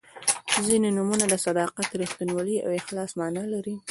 [0.65, 3.75] •ځینې نومونه د صداقت، رښتینولۍ او اخلاص معنا لري.